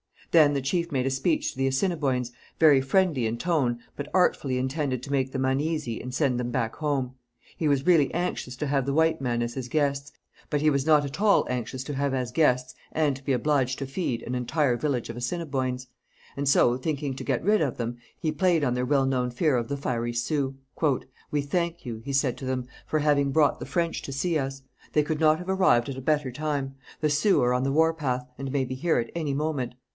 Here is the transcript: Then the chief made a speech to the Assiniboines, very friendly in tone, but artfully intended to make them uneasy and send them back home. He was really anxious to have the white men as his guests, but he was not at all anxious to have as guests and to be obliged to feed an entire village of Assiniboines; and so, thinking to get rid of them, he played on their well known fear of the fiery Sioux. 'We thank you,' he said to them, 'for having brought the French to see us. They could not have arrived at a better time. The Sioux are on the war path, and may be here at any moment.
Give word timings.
Then 0.31 0.53
the 0.53 0.61
chief 0.61 0.91
made 0.93 1.05
a 1.05 1.11
speech 1.11 1.51
to 1.51 1.57
the 1.57 1.67
Assiniboines, 1.67 2.31
very 2.57 2.79
friendly 2.81 3.25
in 3.27 3.37
tone, 3.37 3.79
but 3.97 4.07
artfully 4.13 4.57
intended 4.57 5.03
to 5.03 5.11
make 5.11 5.31
them 5.33 5.43
uneasy 5.43 5.99
and 6.01 6.11
send 6.11 6.39
them 6.39 6.51
back 6.51 6.77
home. 6.77 7.15
He 7.57 7.67
was 7.67 7.85
really 7.85 8.11
anxious 8.13 8.55
to 8.55 8.67
have 8.67 8.85
the 8.85 8.93
white 8.93 9.19
men 9.19 9.41
as 9.43 9.53
his 9.55 9.67
guests, 9.67 10.11
but 10.49 10.61
he 10.61 10.69
was 10.69 10.85
not 10.87 11.03
at 11.05 11.19
all 11.21 11.45
anxious 11.49 11.83
to 11.83 11.93
have 11.95 12.13
as 12.15 12.31
guests 12.31 12.73
and 12.93 13.15
to 13.17 13.23
be 13.23 13.33
obliged 13.33 13.77
to 13.79 13.85
feed 13.85 14.23
an 14.23 14.33
entire 14.33 14.77
village 14.77 15.09
of 15.09 15.17
Assiniboines; 15.17 15.87
and 16.37 16.47
so, 16.47 16.77
thinking 16.77 17.13
to 17.17 17.25
get 17.25 17.43
rid 17.43 17.61
of 17.61 17.75
them, 17.77 17.97
he 18.17 18.31
played 18.31 18.63
on 18.63 18.73
their 18.73 18.85
well 18.85 19.05
known 19.05 19.29
fear 19.31 19.57
of 19.57 19.67
the 19.67 19.77
fiery 19.77 20.13
Sioux. 20.13 20.55
'We 21.29 21.41
thank 21.41 21.85
you,' 21.85 22.01
he 22.05 22.13
said 22.13 22.37
to 22.37 22.45
them, 22.45 22.65
'for 22.87 22.99
having 22.99 23.31
brought 23.31 23.59
the 23.59 23.67
French 23.67 24.01
to 24.03 24.13
see 24.13 24.39
us. 24.39 24.63
They 24.93 25.03
could 25.03 25.19
not 25.19 25.39
have 25.39 25.49
arrived 25.49 25.89
at 25.89 25.97
a 25.97 26.01
better 26.01 26.31
time. 26.31 26.75
The 27.01 27.09
Sioux 27.09 27.41
are 27.43 27.53
on 27.53 27.63
the 27.63 27.71
war 27.73 27.93
path, 27.93 28.25
and 28.37 28.49
may 28.51 28.63
be 28.63 28.75
here 28.75 28.97
at 28.97 29.11
any 29.13 29.33
moment. 29.33 29.75